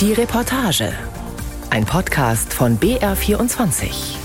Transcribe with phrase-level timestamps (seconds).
[0.00, 0.94] Die Reportage.
[1.68, 4.16] Ein Podcast von BR24.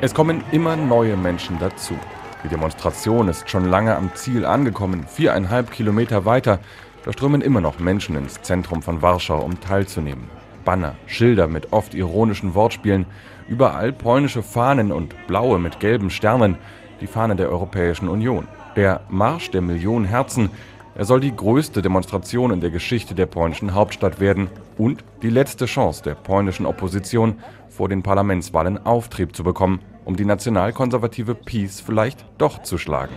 [0.00, 1.94] Es kommen immer neue Menschen dazu.
[2.42, 6.58] Die Demonstration ist schon lange am Ziel angekommen, viereinhalb Kilometer weiter.
[7.04, 10.28] Da strömen immer noch Menschen ins Zentrum von Warschau, um teilzunehmen.
[10.64, 13.06] Banner, Schilder mit oft ironischen Wortspielen,
[13.46, 16.58] überall polnische Fahnen und blaue mit gelben Sternen,
[17.00, 18.48] die Fahne der Europäischen Union.
[18.76, 20.50] Der Marsch der Millionen Herzen,
[20.94, 25.66] er soll die größte Demonstration in der Geschichte der polnischen Hauptstadt werden und die letzte
[25.66, 32.24] Chance der polnischen Opposition, vor den Parlamentswahlen Auftrieb zu bekommen, um die nationalkonservative PiS vielleicht
[32.36, 33.14] doch zu schlagen.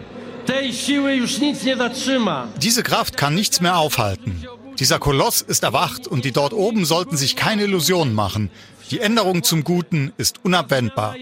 [2.62, 4.46] Diese Kraft kann nichts mehr aufhalten.
[4.80, 8.49] Dieser Koloss ist erwacht und die dort oben sollten sich keine Illusionen machen.
[8.91, 11.16] Die Änderung zum Guten ist unabwendbar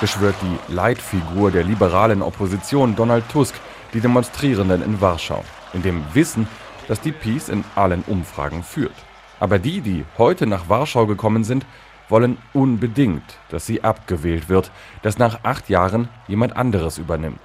[0.00, 3.54] beschwört die Leitfigur der liberalen Opposition Donald Tusk
[3.92, 6.46] die Demonstrierenden in Warschau, in dem Wissen,
[6.86, 8.94] dass die Peace in allen Umfragen führt.
[9.40, 11.66] Aber die, die heute nach Warschau gekommen sind,
[12.08, 14.70] wollen unbedingt, dass sie abgewählt wird,
[15.02, 17.40] dass nach acht Jahren jemand anderes übernimmt.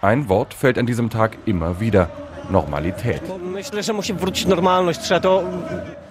[0.00, 2.10] Ein Wort fällt an diesem Tag immer wieder,
[2.50, 3.22] Normalität.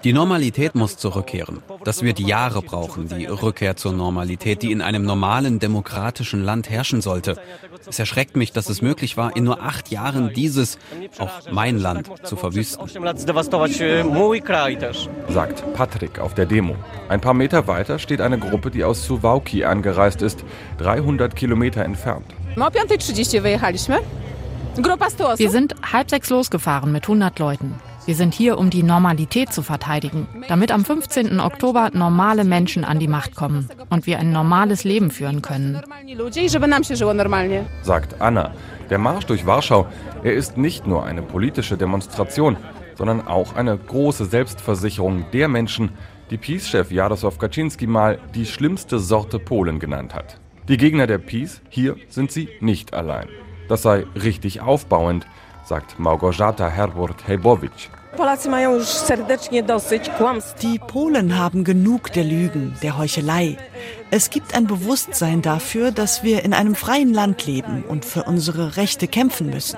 [0.03, 1.63] Die Normalität muss zurückkehren.
[1.83, 7.01] Das wird Jahre brauchen, die Rückkehr zur Normalität, die in einem normalen, demokratischen Land herrschen
[7.01, 7.37] sollte.
[7.87, 10.77] Es erschreckt mich, dass es möglich war, in nur acht Jahren dieses,
[11.17, 12.87] auch mein Land, zu verwüsten.
[15.29, 16.75] Sagt Patrick auf der Demo.
[17.09, 20.43] Ein paar Meter weiter steht eine Gruppe, die aus Suwałki angereist ist,
[20.77, 22.25] 300 Kilometer entfernt.
[24.77, 27.75] Wir sind halb sechs losgefahren mit 100 Leuten.
[28.05, 31.39] Wir sind hier, um die Normalität zu verteidigen, damit am 15.
[31.39, 35.81] Oktober normale Menschen an die Macht kommen und wir ein normales Leben führen können.
[37.81, 38.53] Sagt Anna.
[38.91, 39.87] Der Marsch durch Warschau,
[40.23, 42.55] er ist nicht nur eine politische Demonstration,
[42.95, 45.89] sondern auch eine große Selbstversicherung der Menschen,
[46.29, 50.39] die Peace-Chef Jarosław Kaczynski mal die schlimmste Sorte Polen genannt hat.
[50.69, 53.27] Die Gegner der Peace, hier sind sie nicht allein.
[53.67, 55.27] Das sei richtig aufbauend,
[55.65, 57.89] sagt Małgorzata Herburt-Hebowicz.
[60.61, 63.57] Die Polen haben genug der Lügen, der Heuchelei.
[64.09, 68.75] Es gibt ein Bewusstsein dafür, dass wir in einem freien Land leben und für unsere
[68.77, 69.77] Rechte kämpfen müssen.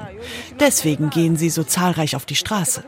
[0.60, 2.84] Deswegen gehen sie so zahlreich auf die Straße.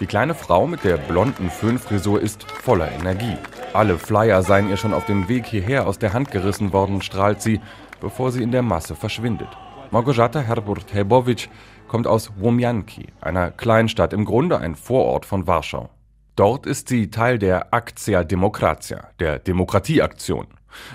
[0.00, 3.38] Die kleine Frau mit der blonden Föhnfrisur ist voller Energie.
[3.72, 7.40] Alle Flyer seien ihr schon auf dem Weg hierher aus der Hand gerissen worden, strahlt
[7.40, 7.60] sie,
[8.00, 9.48] bevor sie in der Masse verschwindet.
[9.90, 11.48] Małgorzata Herburt-Hebowicz
[11.88, 15.90] kommt aus Łomianki, einer Kleinstadt, im Grunde ein Vorort von Warschau.
[16.36, 20.46] Dort ist sie Teil der Akcja Demokracja, der Demokratieaktion.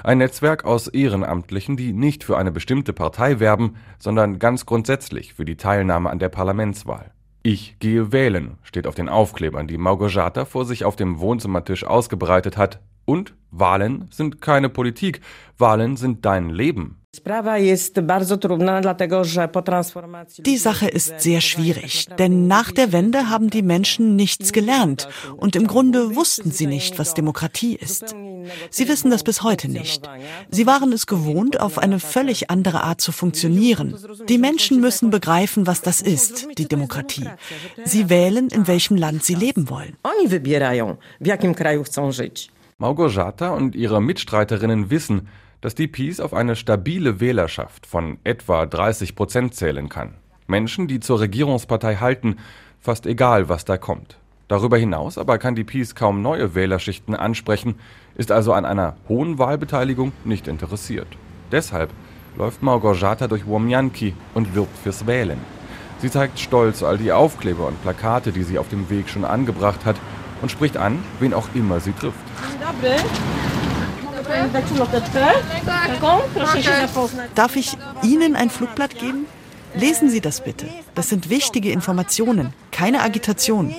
[0.04, 5.46] Ein Netzwerk aus Ehrenamtlichen, die nicht für eine bestimmte Partei werben, sondern ganz grundsätzlich für
[5.46, 7.12] die Teilnahme an der Parlamentswahl.
[7.44, 12.56] Ich gehe wählen, steht auf den Aufklebern, die Małgorzata vor sich auf dem Wohnzimmertisch ausgebreitet
[12.58, 12.80] hat.
[13.06, 15.22] Und Wahlen sind keine Politik,
[15.58, 17.01] Wahlen sind dein Leben.
[20.46, 25.58] Die Sache ist sehr schwierig, denn nach der Wende haben die Menschen nichts gelernt und
[25.58, 28.16] im Grunde wussten sie nicht, was Demokratie ist.
[28.70, 30.10] Sie wissen das bis heute nicht.
[30.52, 33.98] Sie waren es gewohnt, auf eine völlig andere Art zu funktionieren.
[34.30, 37.28] Die Menschen müssen begreifen, was das ist, die Demokratie.
[37.84, 39.98] Sie wählen, in welchem Land sie leben wollen.
[42.78, 45.28] Małgorzata und ihre Mitstreiterinnen wissen,
[45.62, 50.16] dass die Peace auf eine stabile Wählerschaft von etwa 30 Prozent zählen kann.
[50.48, 52.38] Menschen, die zur Regierungspartei halten,
[52.80, 54.18] fast egal, was da kommt.
[54.48, 57.76] Darüber hinaus aber kann die Peace kaum neue Wählerschichten ansprechen,
[58.16, 61.08] ist also an einer hohen Wahlbeteiligung nicht interessiert.
[61.52, 61.90] Deshalb
[62.38, 65.40] läuft Małgorzata durch Womianki und wirbt fürs Wählen.
[66.00, 69.86] Sie zeigt stolz all die Aufkleber und Plakate, die sie auf dem Weg schon angebracht
[69.86, 69.96] hat
[70.42, 72.18] und spricht an, wen auch immer sie trifft.
[77.36, 79.26] Darf ich Ihnen ein Flugblatt geben?
[79.74, 80.68] Lesen Sie das bitte.
[80.96, 83.74] Das sind wichtige Informationen, keine Agitation.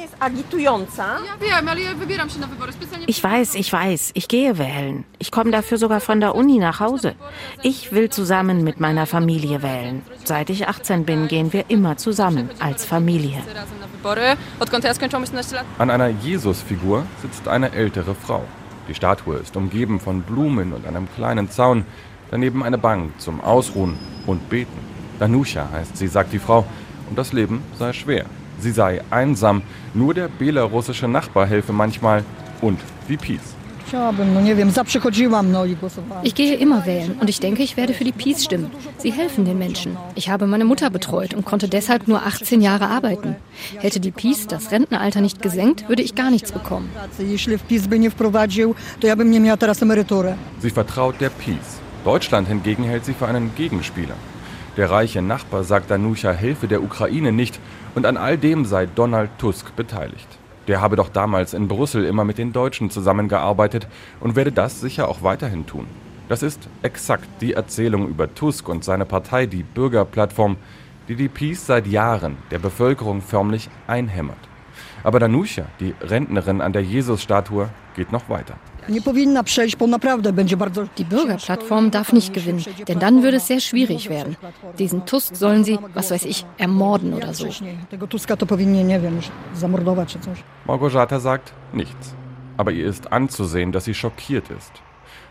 [3.07, 5.05] Ich weiß, ich weiß, ich gehe wählen.
[5.19, 7.15] Ich komme dafür sogar von der Uni nach Hause.
[7.63, 10.03] Ich will zusammen mit meiner Familie wählen.
[10.25, 13.43] Seit ich 18 bin, gehen wir immer zusammen als Familie.
[15.79, 18.45] An einer Jesusfigur sitzt eine ältere Frau.
[18.93, 21.87] Die Statue ist umgeben von Blumen und einem kleinen Zaun,
[22.31, 24.79] daneben eine Bank zum Ausruhen und Beten.
[25.19, 26.67] Danuscha heißt sie, sagt die Frau,
[27.09, 28.27] und das Leben sei schwer.
[28.59, 29.63] Sie sei einsam,
[29.95, 32.23] nur der belarussische Nachbar helfe manchmal
[32.61, 33.55] und die Peace.
[36.23, 38.71] Ich gehe immer wählen und ich denke, ich werde für die Peace stimmen.
[38.97, 39.99] Sie helfen den Menschen.
[40.15, 43.37] Ich habe meine Mutter betreut und konnte deshalb nur 18 Jahre arbeiten.
[43.79, 46.91] Hätte die Peace das Rentenalter nicht gesenkt, würde ich gar nichts bekommen.
[50.61, 51.81] Sie vertraut der Peace.
[52.05, 54.15] Deutschland hingegen hält sie für einen Gegenspieler.
[54.79, 57.61] Der reiche Nachbar sagt Danucha helfe der Ukraine nicht
[57.95, 60.42] und an all dem sei Donald Tusk beteiligt.
[60.69, 63.89] Der habe doch damals in Brüssel immer mit den Deutschen zusammengearbeitet
[64.21, 65.87] und werde das sicher auch weiterhin tun.
[66.29, 70.57] Das ist exakt die Erzählung über Tusk und seine Partei, die Bürgerplattform,
[71.09, 74.39] die die Peace seit Jahren der Bevölkerung förmlich einhämmert.
[75.05, 78.55] Aber Danucha, die Rentnerin an der Jesusstatue, geht noch weiter.
[78.89, 79.01] Die
[81.05, 84.37] Bürgerplattform darf nicht gewinnen, denn dann würde es sehr schwierig werden.
[84.79, 87.49] Diesen Tusk sollen sie, was weiß ich, ermorden oder so.
[90.65, 92.15] Małgorzata sagt nichts.
[92.57, 94.73] Aber ihr ist anzusehen, dass sie schockiert ist.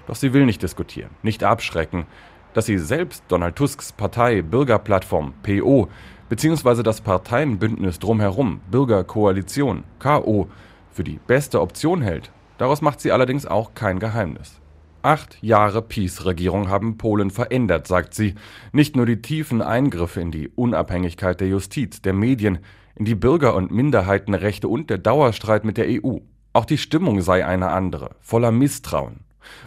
[0.08, 2.06] Doch sie will nicht diskutieren, nicht abschrecken,
[2.54, 5.88] dass sie selbst Donald Tusks Partei Bürgerplattform PO
[6.32, 10.48] beziehungsweise das Parteienbündnis drumherum Bürgerkoalition KO
[10.90, 14.62] für die beste Option hält, Daraus macht sie allerdings auch kein Geheimnis.
[15.02, 18.36] Acht Jahre Peace-Regierung haben Polen verändert, sagt sie.
[18.72, 22.60] Nicht nur die tiefen Eingriffe in die Unabhängigkeit der Justiz, der Medien,
[22.94, 26.18] in die Bürger- und Minderheitenrechte und der Dauerstreit mit der EU.
[26.54, 29.22] Auch die Stimmung sei eine andere, voller Misstrauen.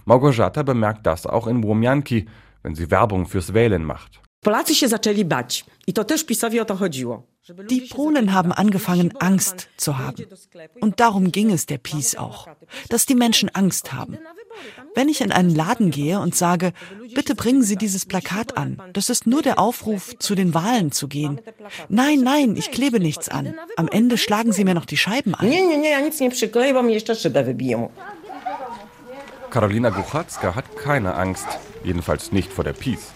[0.05, 2.27] Małgorzata bemerkt das auch in Łomianki,
[2.63, 4.23] wenn sie Werbung fürs Wählen macht.
[4.45, 5.65] Polacy się zaczęli bać.
[5.87, 7.23] I to też PiSowi o to chodziło.
[7.71, 10.25] Die Polen haben angefangen, Angst zu haben.
[10.81, 12.49] Und darum ging es der Peace auch,
[12.89, 14.17] dass die Menschen Angst haben.
[14.95, 16.73] Wenn ich in einen Laden gehe und sage,
[17.15, 21.07] bitte bringen Sie dieses Plakat an, das ist nur der Aufruf, zu den Wahlen zu
[21.09, 21.41] gehen.
[21.89, 23.55] Nein, nein, ich klebe nichts an.
[23.77, 25.53] Am Ende schlagen Sie mir noch die Scheiben an.
[29.51, 31.47] Karolina Guchacka hat keine Angst,
[31.85, 33.13] jedenfalls nicht vor der Peace.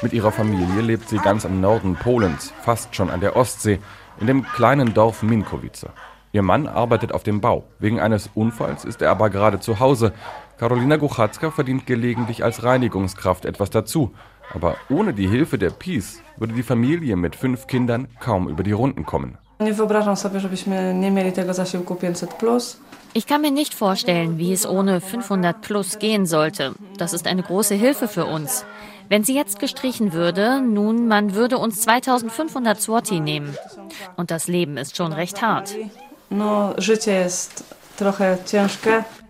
[0.00, 3.78] Mit ihrer Familie lebt sie ganz im Norden Polens, fast schon an der Ostsee,
[4.20, 5.86] in dem kleinen Dorf Minkowice.
[6.32, 7.64] Ihr Mann arbeitet auf dem Bau.
[7.78, 10.12] Wegen eines Unfalls ist er aber gerade zu Hause.
[10.58, 14.12] Karolina Guchacka verdient gelegentlich als Reinigungskraft etwas dazu.
[14.54, 18.72] Aber ohne die Hilfe der Peace würde die Familie mit fünf Kindern kaum über die
[18.72, 19.36] Runden kommen.
[23.14, 26.74] Ich kann mir nicht vorstellen, wie es ohne 500 plus gehen sollte.
[26.96, 28.64] Das ist eine große Hilfe für uns.
[29.12, 33.54] Wenn sie jetzt gestrichen würde, nun, man würde uns 2500 Swati nehmen.
[34.16, 35.76] Und das Leben ist schon recht hart.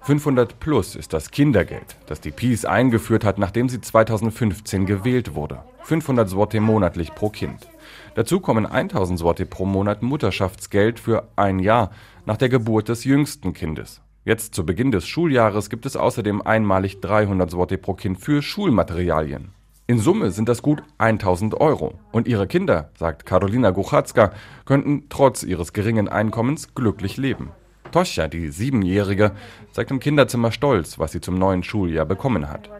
[0.02, 5.64] 500 plus ist das Kindergeld, das die Peace eingeführt hat, nachdem sie 2015 gewählt wurde.
[5.82, 7.66] 500 Swati monatlich pro Kind.
[8.14, 11.90] Dazu kommen 1000 Swati pro Monat Mutterschaftsgeld für ein Jahr
[12.24, 14.00] nach der Geburt des jüngsten Kindes.
[14.24, 19.50] Jetzt zu Beginn des Schuljahres gibt es außerdem einmalig 300 Swati pro Kind für Schulmaterialien.
[19.88, 21.94] In Summe sind das gut 1000 Euro.
[22.12, 24.30] Und ihre Kinder, sagt Karolina Guchacka,
[24.64, 27.50] könnten trotz ihres geringen Einkommens glücklich leben.
[27.90, 29.32] Toscha, die Siebenjährige,
[29.72, 32.70] zeigt im Kinderzimmer stolz, was sie zum neuen Schuljahr bekommen hat.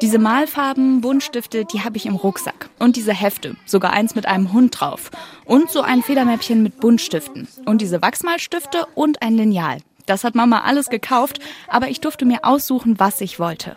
[0.00, 2.70] Diese Malfarben, Buntstifte, die habe ich im Rucksack.
[2.78, 5.10] Und diese Hefte, sogar eins mit einem Hund drauf.
[5.44, 7.46] Und so ein Federmäppchen mit Buntstiften.
[7.66, 9.78] Und diese Wachsmalstifte und ein Lineal.
[10.10, 13.76] Das hat Mama alles gekauft, aber ich durfte mir aussuchen, was ich wollte.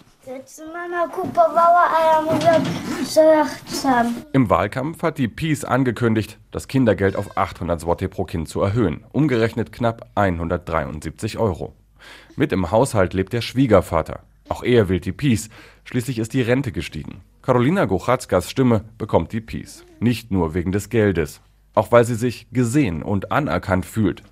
[4.31, 9.03] Im Wahlkampf hat die Peace angekündigt, das Kindergeld auf 800 Zloty pro Kind zu erhöhen,
[9.11, 11.75] umgerechnet knapp 173 Euro.
[12.35, 14.21] Mit im Haushalt lebt der Schwiegervater.
[14.49, 15.49] Auch er will die Peace,
[15.83, 17.21] schließlich ist die Rente gestiegen.
[17.43, 21.41] Karolina Gochatzkas Stimme bekommt die Peace, nicht nur wegen des Geldes,
[21.73, 24.23] auch weil sie sich gesehen und anerkannt fühlt.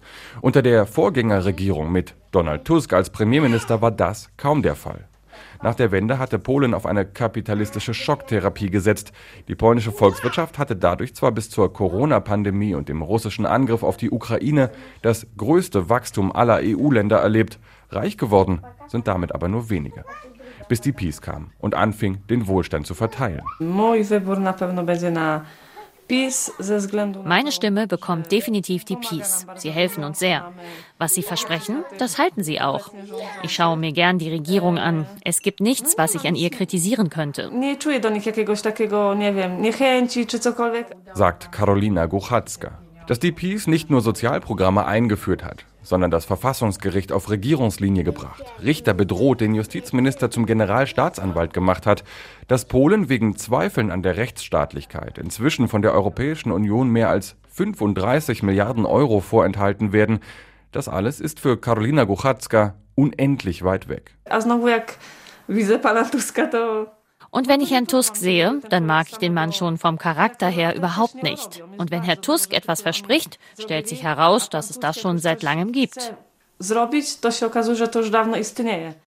[0.42, 5.08] Unter der Vorgängerregierung mit Donald Tusk als Premierminister war das kaum der Fall.
[5.64, 9.12] Nach der Wende hatte Polen auf eine kapitalistische Schocktherapie gesetzt.
[9.48, 14.10] Die polnische Volkswirtschaft hatte dadurch zwar bis zur Corona-Pandemie und dem russischen Angriff auf die
[14.10, 14.72] Ukraine
[15.04, 17.60] das größte Wachstum aller EU-Länder erlebt.
[17.90, 20.04] Reich geworden sind damit aber nur wenige.
[20.68, 23.42] Bis die Peace kam und anfing, den Wohlstand zu verteilen.
[27.24, 29.46] Meine Stimme bekommt definitiv die Peace.
[29.56, 30.51] Sie helfen uns sehr.
[30.98, 32.91] Was sie versprechen, das halten sie auch.
[33.44, 35.06] Ich schaue mir gern die Regierung an.
[35.24, 37.51] Es gibt nichts, was ich an ihr kritisieren könnte.
[41.13, 42.80] Sagt Karolina Guchacka.
[43.08, 48.94] Dass die Peace nicht nur Sozialprogramme eingeführt hat, sondern das Verfassungsgericht auf Regierungslinie gebracht, Richter
[48.94, 52.04] bedroht, den Justizminister zum Generalstaatsanwalt gemacht hat,
[52.48, 58.44] dass Polen wegen Zweifeln an der Rechtsstaatlichkeit inzwischen von der Europäischen Union mehr als 35
[58.44, 60.20] Milliarden Euro vorenthalten werden,
[60.72, 64.16] Das alles ist für Karolina Guchacka unendlich weit weg.
[67.34, 70.76] Und wenn ich Herrn Tusk sehe, dann mag ich den Mann schon vom Charakter her
[70.76, 71.64] überhaupt nicht.
[71.78, 75.72] Und wenn Herr Tusk etwas verspricht, stellt sich heraus, dass es das schon seit langem
[75.72, 76.14] gibt.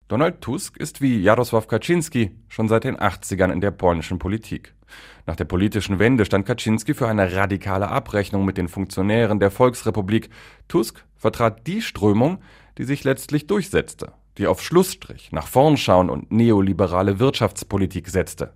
[0.08, 4.74] Donald Tusk ist wie Jarosław Kaczynski schon seit den 80ern in der polnischen Politik.
[5.26, 10.30] Nach der politischen Wende stand Kaczynski für eine radikale Abrechnung mit den Funktionären der Volksrepublik.
[10.66, 12.38] Tusk vertrat die Strömung,
[12.78, 18.52] die sich letztlich durchsetzte die auf Schlussstrich, nach vorn schauen und neoliberale Wirtschaftspolitik setzte.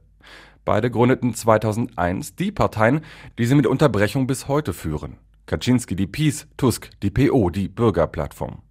[0.65, 3.01] Beide gründeten 2001 die Parteien,
[3.39, 5.17] die sie mit Unterbrechung bis heute führen.
[5.47, 8.63] Kaczynski die PiS, Tusk die PO, die Bürgerplattform.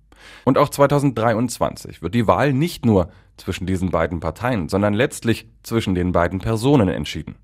[0.45, 5.95] Und auch 2023 wird die Wahl nicht nur zwischen diesen beiden Parteien, sondern letztlich zwischen
[5.95, 7.35] den beiden Personen entschieden.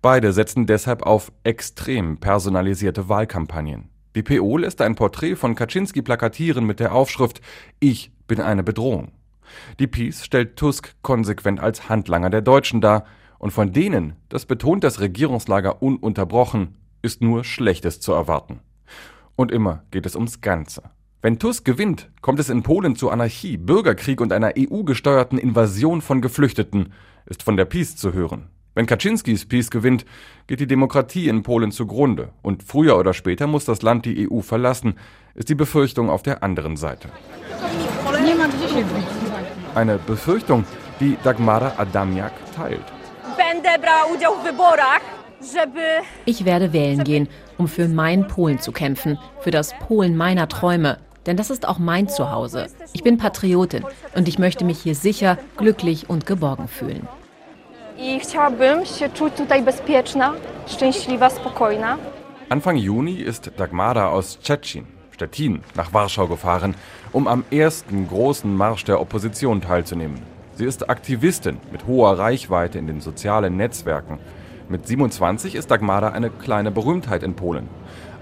[0.00, 3.88] Beide setzen deshalb auf extrem personalisierte Wahlkampagnen.
[4.18, 7.40] Die PO lässt ein Porträt von Kaczynski plakatieren mit der Aufschrift
[7.78, 9.12] Ich bin eine Bedrohung.
[9.78, 13.04] Die Peace stellt Tusk konsequent als Handlanger der Deutschen dar,
[13.38, 18.58] und von denen, das betont das Regierungslager ununterbrochen, ist nur Schlechtes zu erwarten.
[19.36, 20.82] Und immer geht es ums Ganze.
[21.22, 26.22] Wenn Tusk gewinnt, kommt es in Polen zu Anarchie, Bürgerkrieg und einer EU-gesteuerten Invasion von
[26.22, 26.92] Geflüchteten,
[27.26, 28.48] ist von der Peace zu hören.
[28.78, 30.04] Wenn Kaczynskis Peace gewinnt,
[30.46, 34.40] geht die Demokratie in Polen zugrunde und früher oder später muss das Land die EU
[34.40, 34.94] verlassen,
[35.34, 37.08] ist die Befürchtung auf der anderen Seite.
[39.74, 40.64] Eine Befürchtung,
[41.00, 42.84] die Dagmara Adamiak teilt.
[46.24, 50.98] Ich werde wählen gehen, um für mein Polen zu kämpfen, für das Polen meiner Träume.
[51.26, 52.68] Denn das ist auch mein Zuhause.
[52.92, 53.82] Ich bin Patriotin
[54.14, 57.08] und ich möchte mich hier sicher, glücklich und geborgen fühlen.
[62.48, 66.76] Anfang Juni ist Dagmara aus Tschetschen Stettin nach Warschau gefahren,
[67.10, 70.22] um am ersten großen Marsch der Opposition teilzunehmen.
[70.54, 74.20] Sie ist Aktivistin mit hoher Reichweite in den sozialen Netzwerken.
[74.68, 77.68] Mit 27 ist Dagmara eine kleine Berühmtheit in Polen.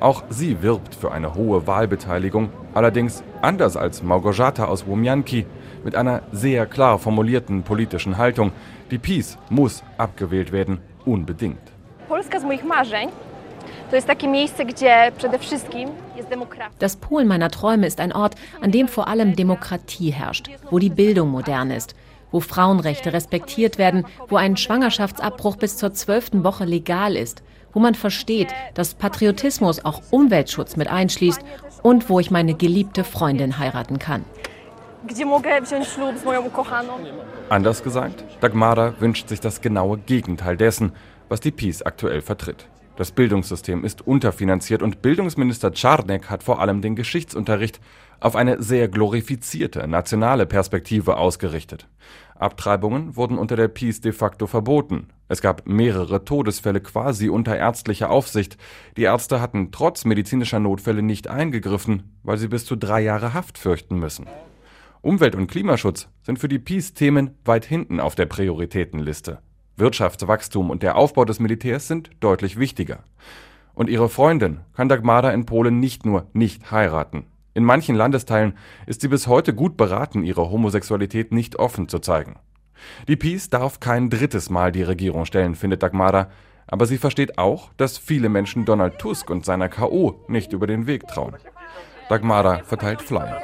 [0.00, 5.44] Auch sie wirbt für eine hohe Wahlbeteiligung, allerdings anders als Małgorzata aus Womianki,
[5.84, 8.52] mit einer sehr klar formulierten politischen Haltung.
[8.90, 11.72] Die PiS muss abgewählt werden, unbedingt.
[12.08, 13.10] Polska z moich marzeń
[16.80, 20.90] das Polen meiner Träume ist ein Ort, an dem vor allem Demokratie herrscht, wo die
[20.90, 21.94] Bildung modern ist,
[22.32, 27.94] wo Frauenrechte respektiert werden, wo ein Schwangerschaftsabbruch bis zur zwölften Woche legal ist, wo man
[27.94, 31.42] versteht, dass Patriotismus auch Umweltschutz mit einschließt
[31.82, 34.24] und wo ich meine geliebte Freundin heiraten kann.
[37.48, 40.92] Anders gesagt, Dagmara wünscht sich das genaue Gegenteil dessen,
[41.28, 42.68] was die Peace aktuell vertritt.
[42.96, 47.78] Das Bildungssystem ist unterfinanziert und Bildungsminister Czarnek hat vor allem den Geschichtsunterricht
[48.20, 51.88] auf eine sehr glorifizierte nationale Perspektive ausgerichtet.
[52.38, 55.08] Abtreibungen wurden unter der Peace de facto verboten.
[55.28, 58.56] Es gab mehrere Todesfälle quasi unter ärztlicher Aufsicht.
[58.96, 63.58] Die Ärzte hatten trotz medizinischer Notfälle nicht eingegriffen, weil sie bis zu drei Jahre Haft
[63.58, 64.26] fürchten müssen.
[65.06, 69.38] Umwelt- und Klimaschutz sind für die Peace Themen weit hinten auf der Prioritätenliste.
[69.76, 73.04] Wirtschaftswachstum und der Aufbau des Militärs sind deutlich wichtiger.
[73.72, 77.26] Und ihre Freundin kann Dagmara in Polen nicht nur nicht heiraten.
[77.54, 78.54] In manchen Landesteilen
[78.86, 82.40] ist sie bis heute gut beraten, ihre Homosexualität nicht offen zu zeigen.
[83.06, 86.30] Die PiS darf kein drittes Mal die Regierung stellen, findet Dagmara,
[86.66, 90.88] aber sie versteht auch, dass viele Menschen Donald Tusk und seiner KO nicht über den
[90.88, 91.36] Weg trauen.
[92.08, 93.40] Dagmara verteilt Flyer.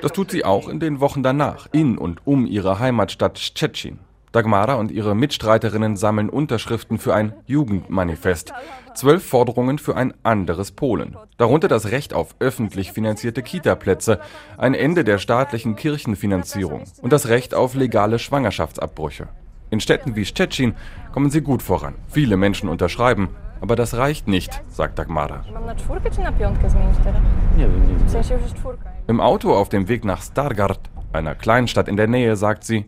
[0.00, 4.00] Das tut sie auch in den Wochen danach, in und um ihre Heimatstadt Szczecin.
[4.32, 8.52] Dagmara und ihre Mitstreiterinnen sammeln Unterschriften für ein Jugendmanifest.
[8.94, 11.16] Zwölf Forderungen für ein anderes Polen.
[11.38, 14.20] Darunter das Recht auf öffentlich finanzierte Kitaplätze,
[14.58, 19.28] ein Ende der staatlichen Kirchenfinanzierung und das Recht auf legale Schwangerschaftsabbrüche.
[19.70, 20.74] In Städten wie Szczecin
[21.12, 21.94] kommen sie gut voran.
[22.08, 25.44] Viele Menschen unterschreiben, aber das reicht nicht, sagt Dagmara.
[29.06, 30.80] Im Auto auf dem Weg nach Stargard,
[31.12, 32.84] einer Kleinstadt in der Nähe, sagt sie,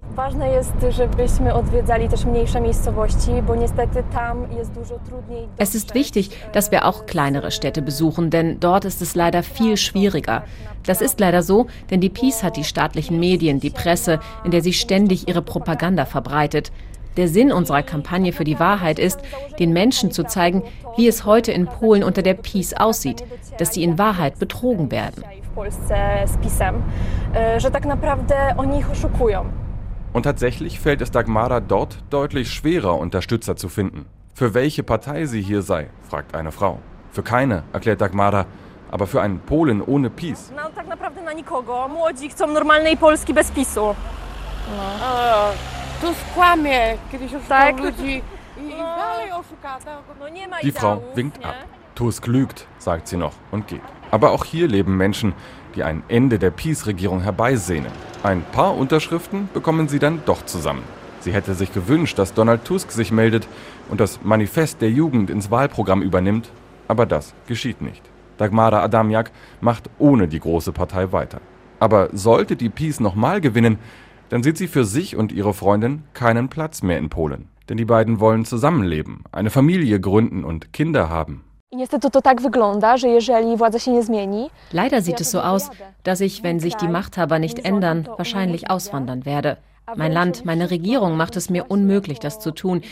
[5.56, 9.76] es ist wichtig, dass wir auch kleinere Städte besuchen, denn dort ist es leider viel
[9.76, 10.44] schwieriger.
[10.84, 14.62] Das ist leider so, denn die Peace hat die staatlichen Medien, die Presse, in der
[14.62, 16.72] sie ständig ihre Propaganda verbreitet.
[17.16, 19.20] Der Sinn unserer Kampagne für die Wahrheit ist,
[19.58, 20.62] den Menschen zu zeigen,
[20.96, 23.24] wie es heute in Polen unter der Peace aussieht,
[23.58, 25.24] dass sie in Wahrheit betrogen werden.
[30.12, 34.06] Und tatsächlich fällt es Dagmara dort deutlich schwerer, Unterstützer zu finden.
[34.34, 36.78] Für welche Partei sie hier sei, fragt eine Frau.
[37.12, 38.46] Für keine, erklärt Dagmara,
[38.90, 40.52] aber für einen Polen ohne PiS.
[50.62, 51.54] Die Frau winkt ab.
[51.94, 53.82] Tusk lügt, sagt sie noch und geht.
[54.10, 55.34] Aber auch hier leben Menschen,
[55.74, 57.92] die ein Ende der PiS-Regierung herbeisehnen.
[58.22, 60.82] Ein paar Unterschriften bekommen sie dann doch zusammen.
[61.20, 63.46] Sie hätte sich gewünscht, dass Donald Tusk sich meldet
[63.90, 66.50] und das Manifest der Jugend ins Wahlprogramm übernimmt,
[66.88, 68.02] aber das geschieht nicht.
[68.38, 69.30] Dagmara Adamiak
[69.60, 71.42] macht ohne die große Partei weiter.
[71.78, 73.78] Aber sollte die PiS nochmal gewinnen,
[74.30, 77.48] dann sieht sie für sich und ihre Freundin keinen Platz mehr in Polen.
[77.68, 81.44] Denn die beiden wollen zusammenleben, eine Familie gründen und Kinder haben.
[84.72, 85.70] Leider sieht es so aus,
[86.02, 89.58] dass ich, wenn sich die Machthaber nicht ändern, wahrscheinlich auswandern werde.
[89.96, 92.82] Mein Land, meine Regierung macht es mir unmöglich, das zu tun.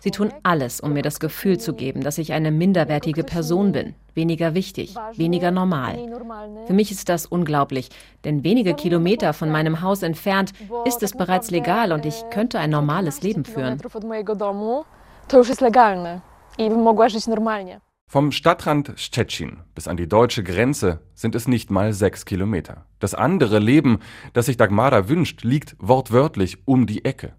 [0.00, 3.94] Sie tun alles, um mir das Gefühl zu geben, dass ich eine minderwertige Person bin,
[4.14, 5.98] weniger wichtig, weniger normal.
[6.66, 7.90] Für mich ist das unglaublich,
[8.24, 10.52] denn wenige Kilometer von meinem Haus entfernt
[10.84, 13.80] ist es bereits legal und ich könnte ein normales Leben führen.
[18.10, 22.86] Vom Stadtrand Szczecin bis an die deutsche Grenze sind es nicht mal sechs Kilometer.
[23.00, 23.98] Das andere Leben,
[24.32, 27.34] das sich Dagmara wünscht, liegt wortwörtlich um die Ecke.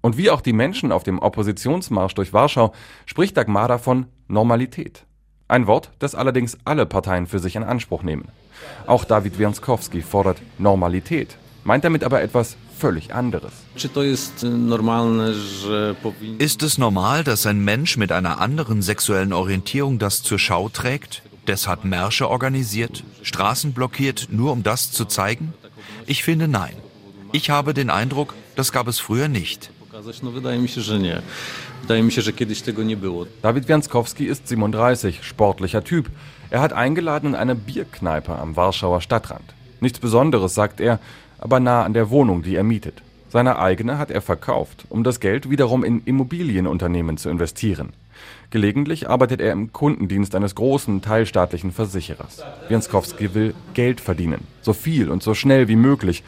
[0.00, 2.72] Und wie auch die Menschen auf dem Oppositionsmarsch durch Warschau
[3.04, 5.04] spricht Dagmara von Normalität.
[5.48, 8.28] Ein Wort, das allerdings alle Parteien für sich in Anspruch nehmen.
[8.86, 13.52] Auch David Wierskowski fordert Normalität, meint damit aber etwas völlig anderes.
[16.38, 21.22] Ist es normal, dass ein Mensch mit einer anderen sexuellen Orientierung das zur Schau trägt?
[21.46, 25.54] Deshalb Märsche organisiert, Straßen blockiert, nur um das zu zeigen?
[26.06, 26.74] Ich finde nein.
[27.32, 29.70] Ich habe den Eindruck, das gab es früher nicht.
[33.42, 36.10] David Wianskowski ist 37, sportlicher Typ.
[36.50, 39.54] Er hat eingeladen in eine Bierkneipe am Warschauer Stadtrand.
[39.80, 40.98] Nichts Besonderes, sagt er,
[41.38, 43.02] aber nah an der Wohnung, die er mietet.
[43.28, 47.92] Seine eigene hat er verkauft, um das Geld wiederum in Immobilienunternehmen zu investieren.
[48.50, 52.42] Gelegentlich arbeitet er im Kundendienst eines großen teilstaatlichen Versicherers.
[52.68, 56.22] Wienskowski will Geld verdienen, so viel und so schnell wie möglich.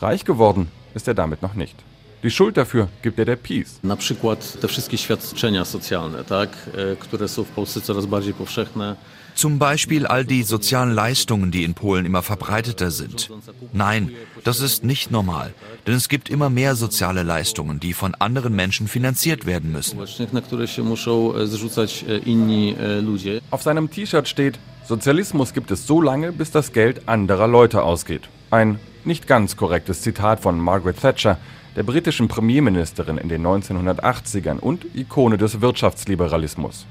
[0.00, 1.76] Reich geworden ist er damit noch nicht.
[2.22, 3.80] Die Schuld dafür gibt er der PiS.
[3.82, 6.50] Na przykład te wszystkie świadczenia socjalne, tak,
[6.98, 8.06] które są w Polsce coraz.
[9.34, 13.30] Zum Beispiel all die sozialen Leistungen, die in Polen immer verbreiteter sind.
[13.72, 14.12] Nein,
[14.44, 15.54] das ist nicht normal,
[15.86, 19.98] denn es gibt immer mehr soziale Leistungen, die von anderen Menschen finanziert werden müssen.
[23.50, 28.28] Auf seinem T-Shirt steht, Sozialismus gibt es so lange, bis das Geld anderer Leute ausgeht.
[28.50, 31.38] Ein nicht ganz korrektes Zitat von Margaret Thatcher,
[31.76, 36.86] der britischen Premierministerin in den 1980ern und Ikone des Wirtschaftsliberalismus.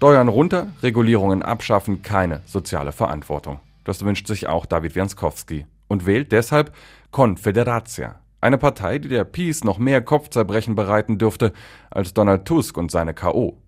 [0.00, 3.60] Steuern runter, Regulierungen abschaffen, keine soziale Verantwortung.
[3.84, 6.72] Das wünscht sich auch David Wianskowski und wählt deshalb
[7.10, 11.52] Konfederatia, eine Partei, die der Peace noch mehr Kopfzerbrechen bereiten dürfte
[11.90, 13.58] als Donald Tusk und seine K.O.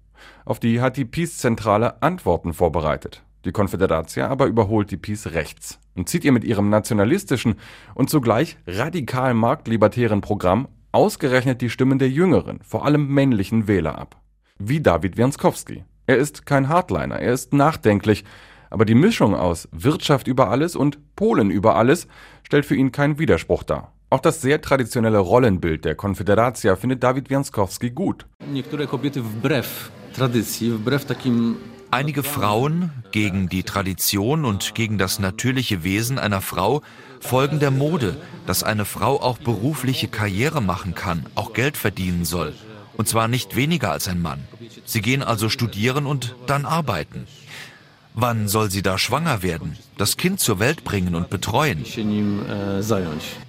[0.46, 3.22] Auf die hat die Peace-Zentrale Antworten vorbereitet.
[3.44, 7.56] Die Konfederatia aber überholt die Peace rechts und zieht ihr mit ihrem nationalistischen
[7.94, 14.16] und zugleich radikal marktlibertären Programm ausgerechnet die Stimmen der jüngeren, vor allem männlichen Wähler ab.
[14.58, 15.84] Wie David Wianskowski.
[16.06, 18.24] Er ist kein Hardliner, er ist nachdenklich,
[18.70, 22.08] aber die Mischung aus Wirtschaft über alles und Polen über alles
[22.42, 23.92] stellt für ihn keinen Widerspruch dar.
[24.10, 28.26] Auch das sehr traditionelle Rollenbild der Konfederatia findet David Wianskowski gut.
[31.90, 36.82] Einige Frauen gegen die Tradition und gegen das natürliche Wesen einer Frau
[37.20, 42.54] folgen der Mode, dass eine Frau auch berufliche Karriere machen kann, auch Geld verdienen soll.
[42.96, 44.40] Und zwar nicht weniger als ein Mann.
[44.84, 47.26] Sie gehen also studieren und dann arbeiten.
[48.14, 51.84] Wann soll sie da schwanger werden, das Kind zur Welt bringen und betreuen?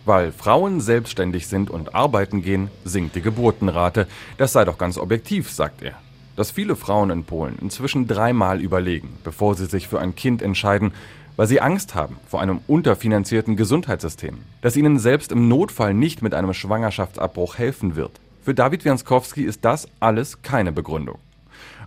[0.05, 4.07] Weil Frauen selbstständig sind und arbeiten gehen, sinkt die Geburtenrate.
[4.37, 5.95] Das sei doch ganz objektiv, sagt er.
[6.37, 10.93] Dass viele Frauen in Polen inzwischen dreimal überlegen, bevor sie sich für ein Kind entscheiden,
[11.35, 16.33] weil sie Angst haben vor einem unterfinanzierten Gesundheitssystem, das ihnen selbst im Notfall nicht mit
[16.33, 18.19] einem Schwangerschaftsabbruch helfen wird.
[18.43, 21.17] Für David Wianskowski ist das alles keine Begründung.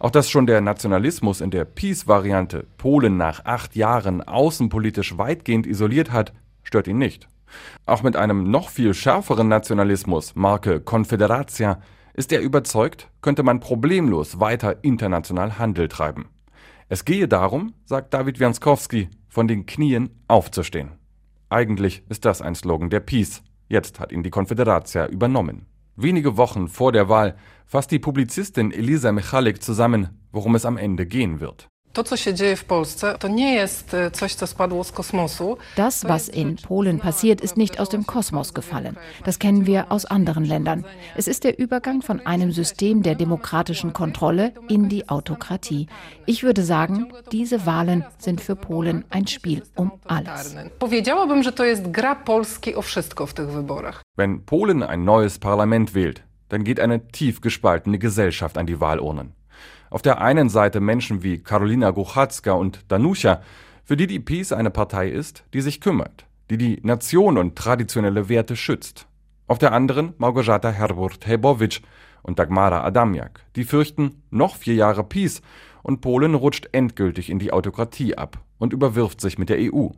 [0.00, 6.12] Auch dass schon der Nationalismus in der Peace-Variante Polen nach acht Jahren außenpolitisch weitgehend isoliert
[6.12, 7.28] hat, stört ihn nicht.
[7.84, 11.78] Auch mit einem noch viel schärferen Nationalismus, Marke Confederatia,
[12.14, 16.24] ist er überzeugt, könnte man problemlos weiter international Handel treiben.
[16.88, 20.92] Es gehe darum, sagt David Wianskowski, von den Knien aufzustehen.
[21.50, 23.42] Eigentlich ist das ein Slogan der Peace.
[23.68, 25.66] Jetzt hat ihn die Confederatia übernommen.
[25.96, 31.06] Wenige Wochen vor der Wahl fasst die Publizistin Elisa Michalik zusammen, worum es am Ende
[31.06, 31.68] gehen wird.
[35.76, 38.96] Das, was in Polen passiert, ist nicht aus dem Kosmos gefallen.
[39.24, 40.84] Das kennen wir aus anderen Ländern.
[41.16, 45.86] Es ist der Übergang von einem System der demokratischen Kontrolle in die Autokratie.
[46.26, 50.54] Ich würde sagen, diese Wahlen sind für Polen ein Spiel um alles.
[54.16, 59.32] Wenn Polen ein neues Parlament wählt, dann geht eine tief gespaltene Gesellschaft an die Wahlurnen.
[59.90, 63.40] Auf der einen Seite Menschen wie Karolina Guchacka und Danusia,
[63.84, 68.28] für die die PiS eine Partei ist, die sich kümmert, die die Nation und traditionelle
[68.28, 69.06] Werte schützt.
[69.46, 71.80] Auf der anderen Małgorzata Herburt-Hebowicz
[72.22, 75.40] und Dagmara Adamiak, die fürchten, noch vier Jahre PiS
[75.84, 79.90] und Polen rutscht endgültig in die Autokratie ab und überwirft sich mit der EU.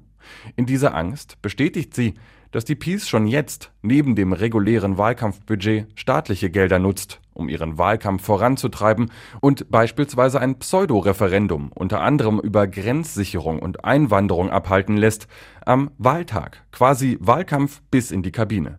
[0.55, 2.13] In dieser Angst bestätigt sie,
[2.51, 8.25] dass die PiS schon jetzt neben dem regulären Wahlkampfbudget staatliche Gelder nutzt, um ihren Wahlkampf
[8.25, 15.29] voranzutreiben und beispielsweise ein Pseudo-Referendum unter anderem über Grenzsicherung und Einwanderung abhalten lässt,
[15.65, 18.79] am Wahltag, quasi Wahlkampf bis in die Kabine.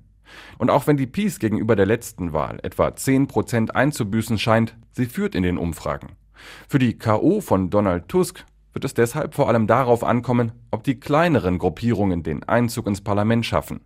[0.57, 5.05] Und auch wenn die PiS gegenüber der letzten Wahl etwa 10 Prozent einzubüßen scheint, sie
[5.05, 6.09] führt in den Umfragen.
[6.67, 7.41] Für die K.O.
[7.41, 8.45] von Donald Tusk
[8.79, 13.45] wird es deshalb vor allem darauf ankommen, ob die kleineren Gruppierungen den Einzug ins Parlament
[13.45, 13.81] schaffen.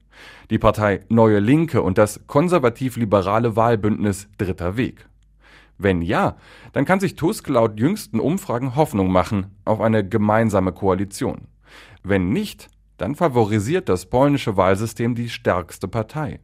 [0.51, 5.07] Die Partei Neue Linke und das konservativ-liberale Wahlbündnis Dritter Weg.
[5.79, 6.35] Wenn ja,
[6.73, 11.47] dann kann sich Tusk laut jüngsten Umfragen Hoffnung machen auf eine gemeinsame Koalition.
[12.03, 16.39] Wenn nicht, dann favorisiert das polnische Wahlsystem die stärkste Partei.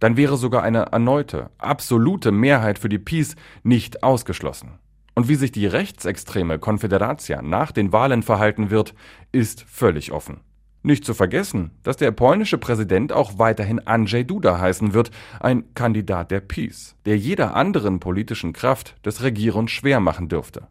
[0.00, 4.78] Dann wäre sogar eine erneute, absolute Mehrheit für die PiS nicht ausgeschlossen.
[5.14, 8.94] Und wie sich die rechtsextreme Konfederatia nach den Wahlen verhalten wird,
[9.32, 10.40] ist völlig offen.
[10.82, 16.30] Nicht zu vergessen, dass der polnische Präsident auch weiterhin Andrzej Duda heißen wird, ein Kandidat
[16.30, 20.66] der Peace, der jeder anderen politischen Kraft des Regierens schwer machen dürfte.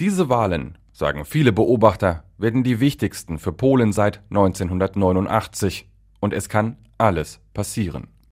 [0.00, 5.86] Diese Wahlen, sagen viele Beobachter, werden die wichtigsten für Polen seit 1989.
[6.20, 8.08] Und es kann alles passieren.